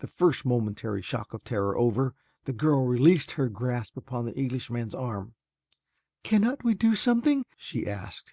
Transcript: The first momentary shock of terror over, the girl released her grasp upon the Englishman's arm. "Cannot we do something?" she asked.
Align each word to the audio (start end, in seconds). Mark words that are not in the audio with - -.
The 0.00 0.08
first 0.08 0.44
momentary 0.44 1.02
shock 1.02 1.32
of 1.32 1.44
terror 1.44 1.78
over, 1.78 2.16
the 2.46 2.52
girl 2.52 2.84
released 2.84 3.30
her 3.32 3.48
grasp 3.48 3.96
upon 3.96 4.24
the 4.26 4.34
Englishman's 4.36 4.92
arm. 4.92 5.34
"Cannot 6.24 6.64
we 6.64 6.74
do 6.74 6.96
something?" 6.96 7.44
she 7.56 7.86
asked. 7.86 8.20